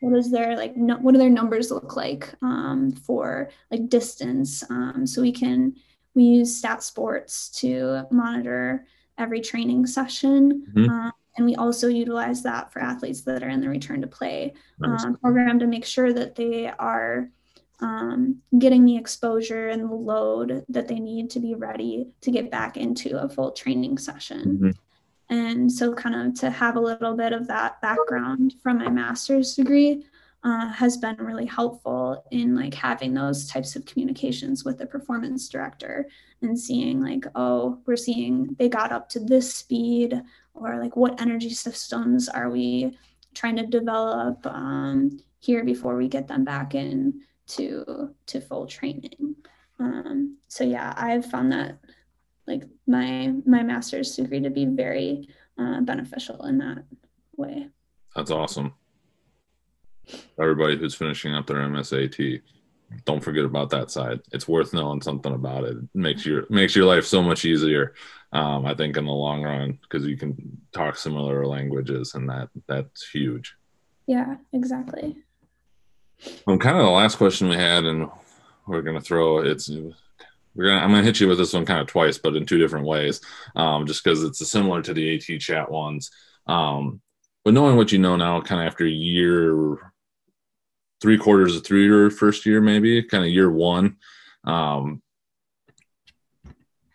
[0.00, 4.68] what is their like no, what do their numbers look like um, for like distance
[4.70, 5.74] um, so we can
[6.14, 8.86] we use STATSports to monitor
[9.18, 10.90] every training session mm-hmm.
[10.90, 14.52] um, and we also utilize that for athletes that are in the return to play
[14.80, 15.04] nice.
[15.04, 17.30] um, program to make sure that they are
[17.80, 22.50] um, getting the exposure and the load that they need to be ready to get
[22.50, 24.58] back into a full training session.
[24.58, 24.70] Mm-hmm.
[25.30, 29.54] And so, kind of to have a little bit of that background from my master's
[29.54, 30.04] degree
[30.42, 35.48] uh, has been really helpful in like having those types of communications with the performance
[35.48, 36.08] director
[36.42, 40.20] and seeing like, oh, we're seeing they got up to this speed,
[40.60, 42.96] or like what energy systems are we
[43.34, 49.36] trying to develop um, here before we get them back in to to full training.
[49.78, 51.78] Um, so yeah, I've found that
[52.46, 56.84] like my my master's degree to be very uh, beneficial in that
[57.36, 57.68] way.
[58.14, 58.74] That's awesome.
[60.40, 62.40] Everybody who's finishing up their MSAT,
[63.04, 64.20] don't forget about that side.
[64.32, 65.76] It's worth knowing something about it.
[65.76, 67.94] it makes your makes your life so much easier.
[68.32, 72.50] Um, I think in the long run because you can talk similar languages, and that
[72.66, 73.54] that's huge.
[74.06, 75.16] Yeah, exactly.
[76.46, 78.08] Well, kind of the last question we had, and
[78.66, 81.86] we're gonna throw it's we're gonna I'm gonna hit you with this one kind of
[81.86, 83.20] twice, but in two different ways,
[83.56, 86.10] um, just because it's similar to the AT chat ones.
[86.46, 87.00] Um,
[87.44, 89.92] but knowing what you know now, kind of after a year,
[91.00, 93.96] three quarters of through your first year, maybe kind of year one,
[94.44, 95.00] um,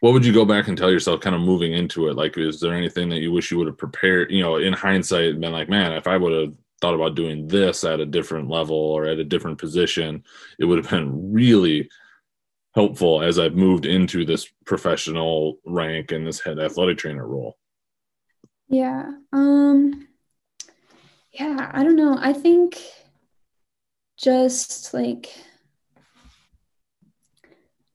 [0.03, 2.17] what would you go back and tell yourself kind of moving into it?
[2.17, 5.39] Like, is there anything that you wish you would have prepared, you know, in hindsight,
[5.39, 8.75] been like, man, if I would have thought about doing this at a different level
[8.75, 10.21] or at a different position,
[10.59, 11.89] it would have been really
[12.75, 17.55] helpful as I've moved into this professional rank and this head athletic trainer role.
[18.67, 19.09] Yeah.
[19.31, 20.09] Um
[21.31, 22.17] yeah, I don't know.
[22.19, 22.77] I think
[24.17, 25.29] just like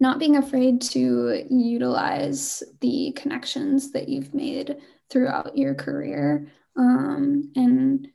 [0.00, 4.76] not being afraid to utilize the connections that you've made
[5.10, 8.08] throughout your career um, and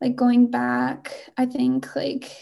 [0.00, 2.32] like going back, I think like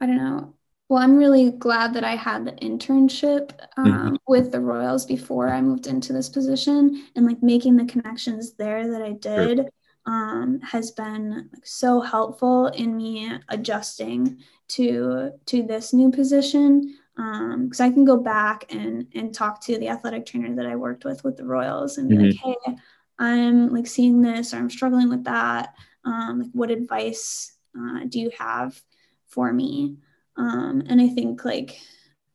[0.00, 0.54] I don't know.
[0.88, 4.14] Well, I'm really glad that I had the internship um, mm-hmm.
[4.28, 8.90] with the Royals before I moved into this position, and like making the connections there
[8.90, 9.70] that I did sure.
[10.06, 16.98] um, has been like, so helpful in me adjusting to to this new position.
[17.16, 20.76] Because um, I can go back and and talk to the athletic trainer that I
[20.76, 22.48] worked with with the Royals and be mm-hmm.
[22.48, 22.76] like, hey,
[23.18, 25.74] I'm like seeing this or I'm struggling with that.
[26.04, 28.80] Um, like, what advice uh, do you have
[29.28, 29.96] for me?
[30.36, 31.80] Um, and I think like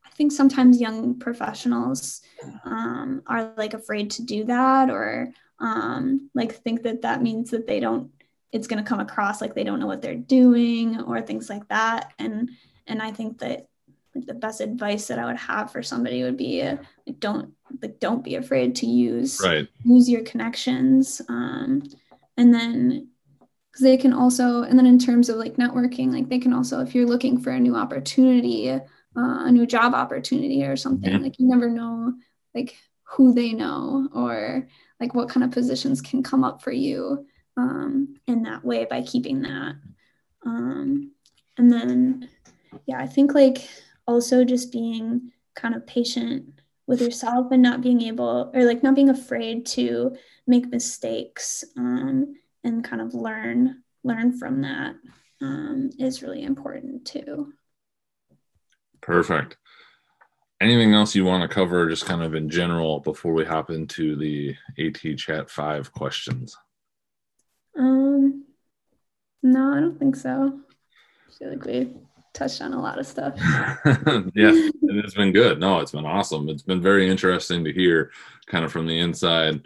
[0.05, 2.21] I think sometimes young professionals
[2.63, 7.67] um, are like afraid to do that or um, like think that that means that
[7.67, 8.11] they don't
[8.51, 11.67] it's going to come across like they don't know what they're doing or things like
[11.67, 12.49] that and
[12.87, 13.67] and I think that
[14.15, 17.53] like the best advice that I would have for somebody would be uh, like don't
[17.81, 19.67] like don't be afraid to use right.
[19.83, 21.83] use your connections um,
[22.37, 23.09] and then
[23.71, 26.79] because they can also and then in terms of like networking like they can also
[26.79, 28.81] if you're looking for a new opportunity uh,
[29.15, 31.23] a new job opportunity or something mm-hmm.
[31.23, 32.13] like you never know
[32.55, 34.67] like who they know or
[34.99, 37.25] like what kind of positions can come up for you
[37.57, 39.75] um, in that way by keeping that
[40.45, 41.11] um,
[41.57, 42.29] and then
[42.85, 43.67] yeah i think like
[44.09, 48.95] also just being kind of patient with yourself and not being able or like not
[48.95, 50.15] being afraid to
[50.47, 52.33] make mistakes um,
[52.63, 54.95] and kind of learn learn from that
[55.41, 57.53] um, is really important too.
[59.01, 59.57] Perfect.
[60.59, 64.15] Anything else you want to cover just kind of in general before we hop into
[64.15, 66.57] the at chat 5 questions?
[67.77, 68.45] Um
[69.43, 70.59] no i don't think so.
[71.27, 71.93] I feel like we
[72.33, 73.33] touched on a lot of stuff.
[74.35, 75.59] yeah, it has been good.
[75.59, 76.49] No, it's been awesome.
[76.49, 78.11] It's been very interesting to hear
[78.47, 79.61] kind of from the inside,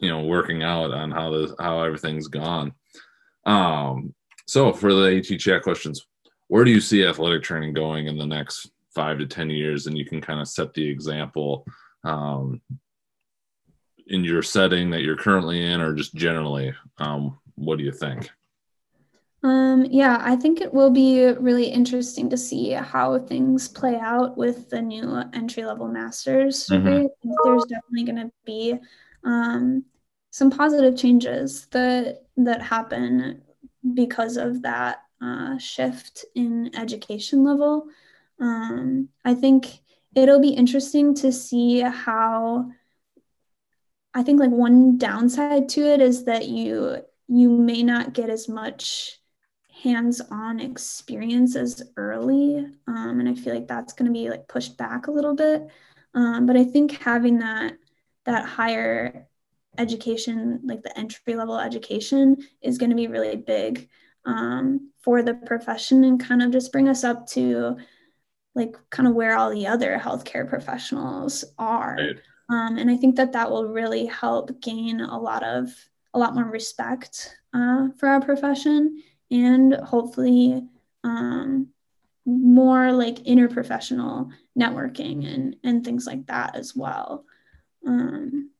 [0.00, 2.72] you know, working out on how the how everything's gone.
[3.44, 4.14] Um,
[4.46, 6.06] so for the AT chat questions,
[6.48, 9.96] where do you see athletic training going in the next five to ten years and
[9.96, 11.66] you can kind of set the example
[12.04, 12.60] um,
[14.06, 18.30] in your setting that you're currently in or just generally um, what do you think
[19.42, 24.36] um, yeah, I think it will be really interesting to see how things play out
[24.36, 26.66] with the new entry level masters.
[26.68, 27.06] Mm-hmm.
[27.44, 28.74] There's definitely going to be
[29.24, 29.84] um,
[30.30, 33.42] some positive changes that that happen
[33.94, 37.86] because of that uh, shift in education level.
[38.40, 39.80] Um, I think
[40.14, 42.70] it'll be interesting to see how.
[44.14, 48.48] I think like one downside to it is that you you may not get as
[48.48, 49.20] much
[49.82, 55.06] hands-on experiences early um, and i feel like that's going to be like pushed back
[55.06, 55.68] a little bit.
[56.14, 57.76] Um, but i think having that
[58.24, 59.28] that higher
[59.78, 63.88] education like the entry level education is going to be really big
[64.24, 67.76] um, for the profession and kind of just bring us up to
[68.54, 71.96] like kind of where all the other healthcare professionals are.
[71.98, 72.16] Right.
[72.48, 75.68] um, and i think that that will really help gain a lot of
[76.14, 80.62] a lot more respect uh, for our profession and hopefully
[81.04, 81.68] um,
[82.24, 87.24] more like interprofessional networking and and things like that as well.
[87.86, 88.50] Um,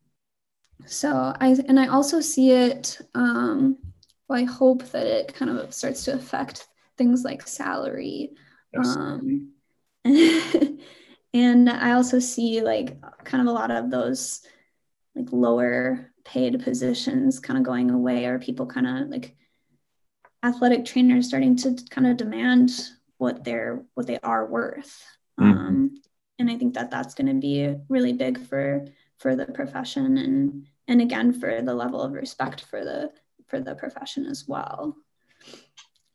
[0.87, 2.99] so I and I also see it.
[3.15, 3.79] Um,
[4.29, 8.31] well, I hope that it kind of starts to affect things like salary.
[8.77, 9.53] Um,
[10.05, 14.43] and I also see like kind of a lot of those
[15.15, 19.35] like lower paid positions kind of going away or people kind of like
[20.47, 22.71] athletic trainers starting to kind of demand
[23.19, 25.03] what they're what they are worth.
[25.39, 25.51] Mm-hmm.
[25.51, 26.01] um,
[26.39, 28.87] and i think that that's going to be really big for
[29.19, 33.11] for the profession and and again for the level of respect for the
[33.47, 34.97] for the profession as well.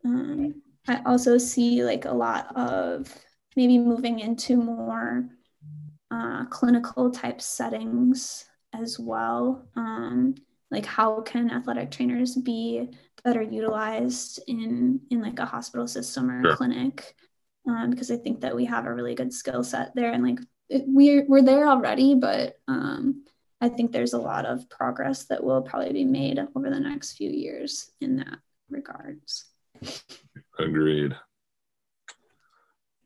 [0.03, 3.13] Um, i also see like a lot of
[3.55, 5.29] maybe moving into more
[6.09, 9.65] uh, clinical type settings as well.
[9.75, 10.35] Um,
[10.71, 12.89] like how can athletic trainers be
[13.23, 16.55] better utilized in in like a hospital system or sure.
[16.55, 17.15] clinic
[17.67, 20.39] um, because i think that we have a really good skill set there and like
[20.69, 23.23] it, we're we're there already but um,
[23.59, 27.13] i think there's a lot of progress that will probably be made over the next
[27.13, 29.45] few years in that regards
[30.57, 31.15] agreed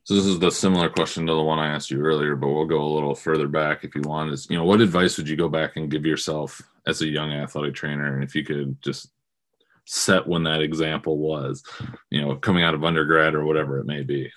[0.03, 2.67] so this is the similar question to the one I asked you earlier, but we'll
[2.67, 4.31] go a little further back if you want.
[4.31, 7.31] Is you know, what advice would you go back and give yourself as a young
[7.31, 8.13] athletic trainer?
[8.13, 9.11] And if you could just
[9.85, 11.63] set when that example was,
[12.09, 14.31] you know, coming out of undergrad or whatever it may be.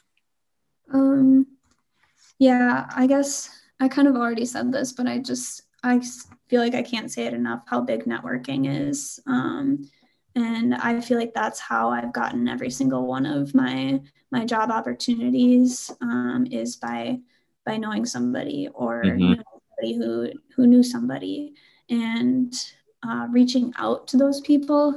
[0.92, 1.46] Um
[2.38, 6.01] yeah, I guess I kind of already said this, but I just I
[6.49, 9.20] feel like I can't say it enough how big networking is.
[9.26, 9.88] Um
[10.34, 13.99] and i feel like that's how i've gotten every single one of my
[14.30, 17.18] my job opportunities um, is by
[17.64, 19.18] by knowing somebody or mm-hmm.
[19.18, 21.55] you know, somebody who who knew somebody
[21.91, 22.53] and
[23.03, 24.95] uh, reaching out to those people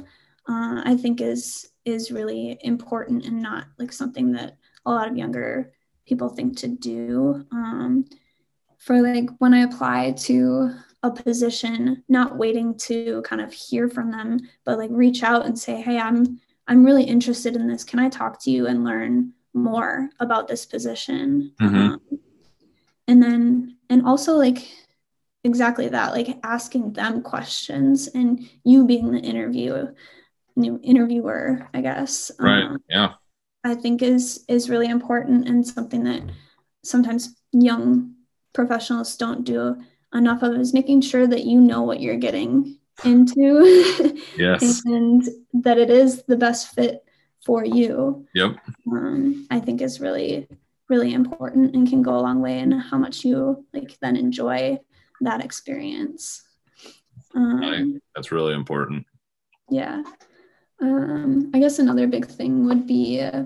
[0.48, 5.16] uh, i think is is really important and not like something that a lot of
[5.16, 5.72] younger
[6.06, 7.44] people think to do.
[7.52, 8.04] Um,
[8.78, 10.70] for like when i apply to
[11.04, 15.56] a position not waiting to kind of hear from them but like reach out and
[15.56, 17.84] say hey i'm i'm really interested in this.
[17.84, 21.52] Can i talk to you and learn more about this position?
[21.60, 21.76] Mm-hmm.
[21.76, 22.00] um,
[23.08, 24.68] and then and also like
[25.44, 29.88] exactly that like asking them questions and you being the interview
[30.54, 32.30] new interviewer i guess.
[32.38, 33.14] Right um, yeah.
[33.64, 36.22] I think is is really important and something that
[36.84, 38.14] sometimes young
[38.52, 39.76] professionals don't do
[40.14, 43.64] enough of is making sure that you know what you're getting into
[44.36, 44.82] yes.
[44.84, 47.04] and that it is the best fit
[47.44, 48.26] for you.
[48.34, 48.56] Yep.
[48.90, 50.46] Um, i think is really
[50.88, 54.78] really important and can go a long way in how much you like then enjoy
[55.22, 56.42] that experience.
[57.34, 59.06] Um, that's really important.
[59.70, 60.02] yeah.
[60.80, 63.44] Um, i guess another big thing would be uh,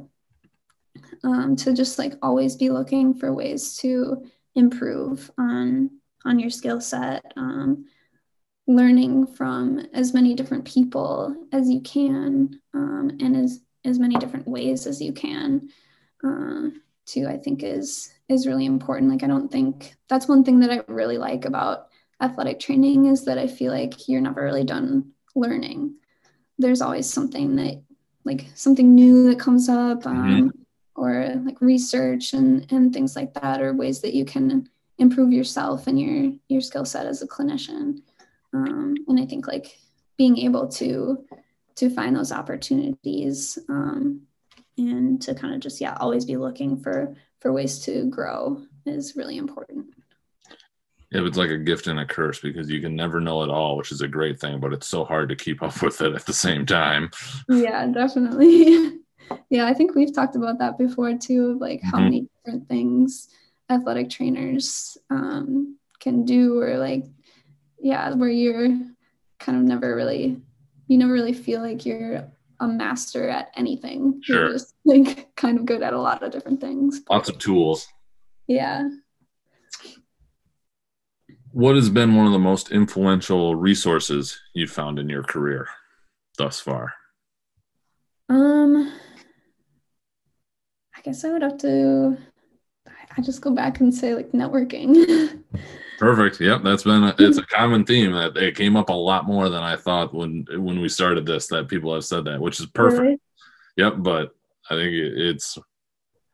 [1.22, 4.24] um, to just like always be looking for ways to
[4.54, 5.90] improve on
[6.26, 7.86] on your skill set, um,
[8.66, 14.46] learning from as many different people as you can um, and as, as many different
[14.46, 15.68] ways as you can.
[16.24, 16.70] Uh,
[17.06, 19.10] too i think is is really important.
[19.10, 21.88] Like i don't think that's one thing that i really like about
[22.20, 25.94] athletic training is that i feel like you're never really done learning.
[26.58, 27.82] There's always something that
[28.24, 31.00] like something new that comes up um, mm-hmm.
[31.00, 35.86] or like research and and things like that or ways that you can improve yourself
[35.86, 38.02] and your your skill set as a clinician.
[38.52, 39.78] Um, and i think like
[40.16, 41.24] being able to
[41.76, 44.22] to find those opportunities um,
[44.78, 49.16] and to kind of just yeah always be looking for for ways to grow is
[49.16, 49.86] really important
[51.10, 53.76] yeah, it's like a gift and a curse because you can never know it all,
[53.76, 56.26] which is a great thing, but it's so hard to keep up with it at
[56.26, 57.10] the same time.
[57.48, 58.98] Yeah, definitely.
[59.50, 62.04] yeah, I think we've talked about that before too, of like how mm-hmm.
[62.04, 63.28] many different things
[63.70, 67.04] athletic trainers um, can do, or like,
[67.78, 68.78] yeah, where you're
[69.38, 70.40] kind of never really,
[70.88, 74.20] you never really feel like you're a master at anything.
[74.22, 74.44] Sure.
[74.44, 77.02] You're just like kind of good at a lot of different things.
[77.10, 77.86] Lots of tools.
[78.46, 78.88] Yeah
[81.56, 85.66] what has been one of the most influential resources you've found in your career
[86.36, 86.92] thus far?
[88.28, 88.92] Um,
[90.94, 92.18] I guess I would have to.
[93.16, 95.42] I just go back and say like networking.
[95.98, 96.40] Perfect.
[96.40, 99.48] Yep, that's been a, it's a common theme that it came up a lot more
[99.48, 101.46] than I thought when when we started this.
[101.48, 103.20] That people have said that, which is perfect.
[103.76, 104.34] Yep, but
[104.70, 105.58] I think it's.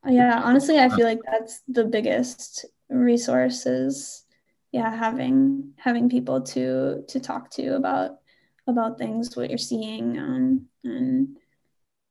[0.05, 4.25] Yeah, honestly, I feel like that's the biggest resources
[4.73, 8.19] yeah having having people to to talk to about
[8.67, 11.37] about things what you're seeing um, and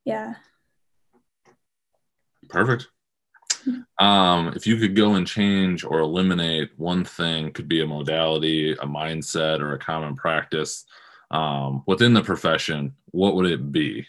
[0.05, 0.35] yeah
[2.49, 2.87] perfect
[3.99, 8.73] um if you could go and change or eliminate one thing could be a modality
[8.73, 10.85] a mindset or a common practice
[11.31, 14.05] um, within the profession what would it be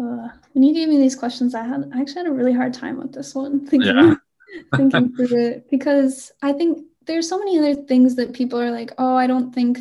[0.00, 2.74] uh, when you gave me these questions i had i actually had a really hard
[2.74, 4.14] time with this one thinking yeah
[4.76, 8.92] thinking through it because I think there's so many other things that people are like,
[8.98, 9.78] oh, I don't think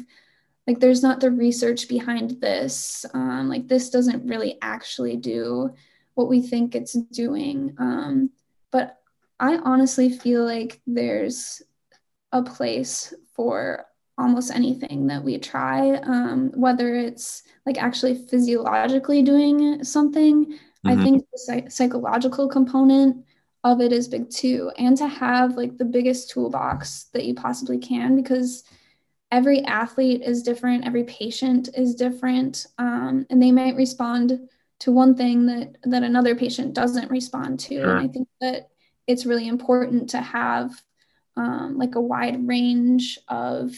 [0.65, 3.05] like there's not the research behind this.
[3.13, 5.73] Um, like this doesn't really actually do
[6.17, 7.75] what we think it's doing.
[7.77, 8.31] Um,
[8.71, 8.97] but
[9.39, 11.61] I honestly feel like there's
[12.31, 13.85] a place for
[14.17, 20.45] almost anything that we try, um, whether it's like actually physiologically doing something.
[20.45, 20.87] Mm-hmm.
[20.89, 23.23] I think the psych- psychological component
[23.63, 27.77] of it is big too and to have like the biggest toolbox that you possibly
[27.77, 28.63] can because
[29.31, 34.47] every athlete is different every patient is different um, and they might respond
[34.79, 37.95] to one thing that that another patient doesn't respond to sure.
[37.95, 38.69] and i think that
[39.07, 40.71] it's really important to have
[41.37, 43.75] um, like a wide range of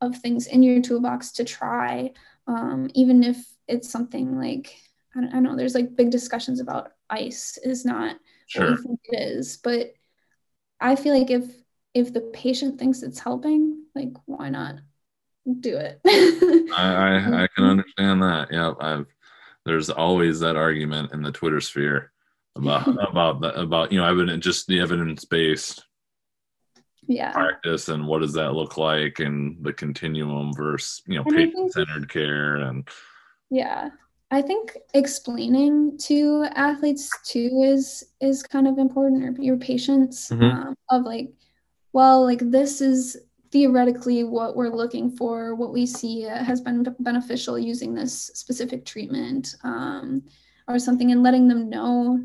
[0.00, 2.10] of things in your toolbox to try
[2.46, 4.76] um, even if it's something like
[5.14, 8.16] I don't, I don't know there's like big discussions about ice is not
[8.46, 8.70] sure.
[8.70, 9.58] what we think it is.
[9.58, 9.94] But
[10.80, 11.44] I feel like if
[11.94, 14.76] if the patient thinks it's helping, like why not
[15.60, 16.00] do it?
[16.76, 18.48] I, I, I can understand that.
[18.50, 19.06] Yeah, I've
[19.66, 22.12] there's always that argument in the Twitter sphere
[22.56, 25.84] about about the, about you know evidence just the evidence based
[27.08, 27.32] yeah.
[27.32, 32.08] practice and what does that look like and the continuum versus you know patient centered
[32.08, 32.88] care and
[33.50, 33.90] yeah
[34.30, 40.44] I think explaining to athletes too is is kind of important, or your patients mm-hmm.
[40.44, 41.30] um, of like,
[41.92, 43.16] well, like this is
[43.56, 49.54] theoretically what we're looking for, what we see has been beneficial using this specific treatment
[49.64, 50.22] um,
[50.68, 52.22] or something, and letting them know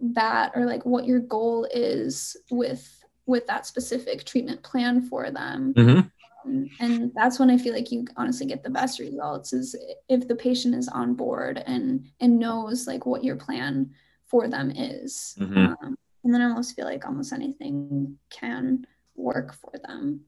[0.00, 5.74] that or like what your goal is with with that specific treatment plan for them.
[5.74, 6.00] Mm-hmm
[6.78, 9.74] and that's when i feel like you honestly get the best results is
[10.10, 13.90] if the patient is on board and and knows like what your plan
[14.26, 15.72] for them is mm-hmm.
[15.82, 18.86] um, and then i almost feel like almost anything can
[19.16, 20.20] work for them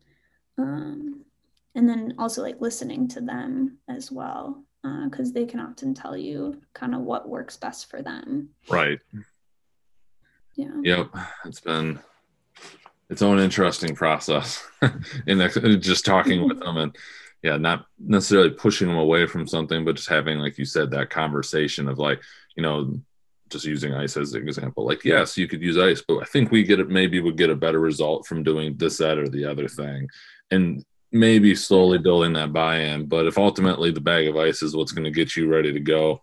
[0.58, 1.24] um,
[1.74, 4.62] and then also like listening to them as well
[5.04, 8.50] because uh, they can often tell you kind of what works best for them.
[8.68, 9.00] Right.
[10.54, 10.80] Yeah.
[10.82, 11.10] Yep.
[11.44, 11.98] It's been
[13.10, 14.64] its own interesting process
[15.26, 15.38] in
[15.80, 16.96] just talking with them and
[17.42, 21.10] yeah not necessarily pushing them away from something but just having like you said that
[21.10, 22.20] conversation of like
[22.56, 22.98] you know
[23.48, 26.50] just using ice as an example like yes you could use ice but i think
[26.50, 29.44] we get it maybe would get a better result from doing this that or the
[29.44, 30.08] other thing
[30.50, 34.92] and maybe slowly building that buy-in but if ultimately the bag of ice is what's
[34.92, 36.20] going to get you ready to go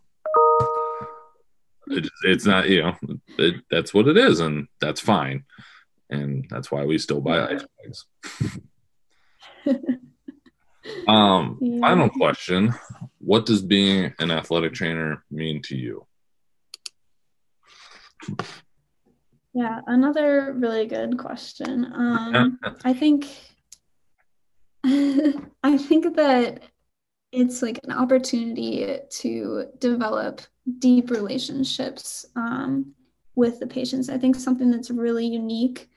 [1.88, 2.95] it, it's not you know
[3.38, 5.43] it, that's what it is and that's fine
[6.13, 8.05] and that's why we still buy ice bags.
[11.07, 11.80] um, yeah.
[11.80, 12.74] final question:
[13.19, 16.05] What does being an athletic trainer mean to you?
[19.53, 21.91] Yeah, another really good question.
[21.93, 23.28] Um, I think
[25.64, 26.64] I think that
[27.32, 30.42] it's like an opportunity to develop
[30.80, 32.94] deep relationships um,
[33.36, 34.10] with the patients.
[34.10, 35.90] I think something that's really unique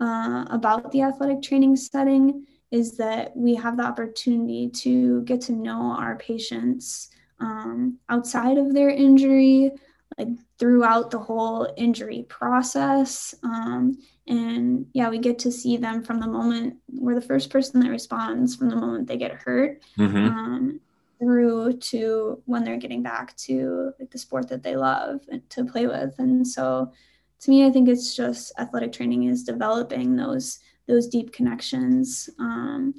[0.00, 5.52] uh, about the athletic training setting is that we have the opportunity to get to
[5.52, 7.10] know our patients
[7.40, 9.72] um, outside of their injury,
[10.18, 10.28] like
[10.58, 13.34] throughout the whole injury process.
[13.42, 13.96] Um,
[14.30, 17.90] and yeah, we get to see them from the moment we're the first person that
[17.90, 20.16] responds from the moment they get hurt mm-hmm.
[20.16, 20.80] um,
[21.18, 25.86] through to when they're getting back to like the sport that they love to play
[25.88, 26.14] with.
[26.18, 26.92] And so
[27.40, 32.94] to me, I think it's just athletic training is developing those those deep connections um,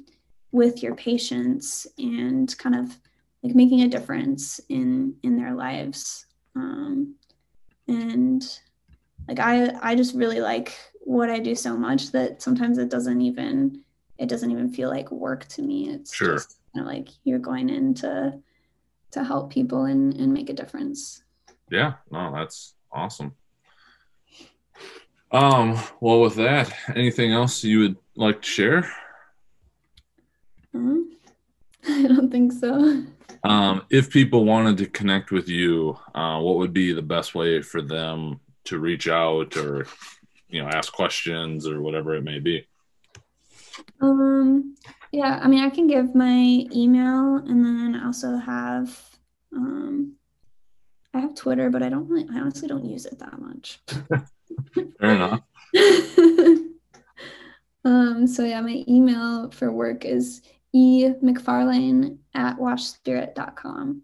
[0.50, 2.98] with your patients and kind of
[3.42, 7.14] like making a difference in in their lives um,
[7.88, 8.60] and
[9.28, 10.74] like i i just really like
[11.04, 13.82] what i do so much that sometimes it doesn't even
[14.22, 15.88] it doesn't even feel like work to me.
[15.88, 16.34] It's sure.
[16.34, 18.38] just kind of like you're going in to
[19.10, 21.24] to help people and and make a difference.
[21.70, 21.94] Yeah.
[22.10, 23.34] No that's awesome.
[25.32, 28.92] Um well with that anything else you would like to share?
[30.74, 31.02] Uh,
[31.88, 33.02] i don't think so.
[33.44, 37.60] Um, if people wanted to connect with you, uh, what would be the best way
[37.60, 39.88] for them to reach out or,
[40.52, 42.66] you know, ask questions or whatever it may be?
[44.00, 44.76] Um,
[45.10, 48.98] yeah, I mean, I can give my email and then I also have,
[49.54, 50.14] um,
[51.14, 53.80] I have Twitter, but I don't really, I honestly don't use it that much.
[55.00, 55.40] Fair enough.
[57.84, 60.42] um, so yeah, my email for work is
[60.72, 64.02] e mcfarlane at washspirit.com.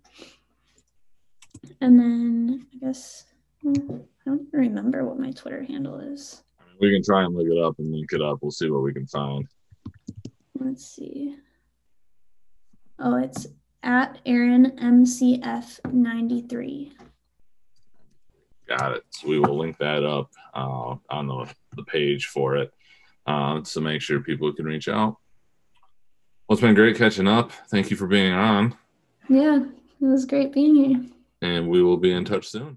[1.81, 3.25] And then I guess
[3.63, 6.43] hmm, don't even remember what my Twitter handle is.
[6.81, 8.39] We can try and look it up and link it up.
[8.41, 9.47] We'll see what we can find.
[10.55, 11.37] Let's see.
[12.99, 13.47] Oh, it's
[13.83, 16.93] at Erin MCF93.
[18.69, 19.05] Got it.
[19.11, 22.71] So we will link that up uh, on the, the page for it
[23.27, 25.17] uh, to make sure people can reach out.
[26.47, 27.53] Well, it's been great catching up.
[27.71, 28.77] Thank you for being on.
[29.29, 31.03] Yeah, it was great being here.
[31.41, 32.77] And we will be in touch soon.